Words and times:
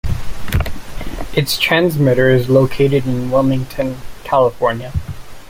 Its 1.35 1.57
transmitter 1.59 2.31
is 2.31 2.49
located 2.49 3.05
in 3.05 3.29
Wilmington, 3.29 3.97
California. 4.23 4.91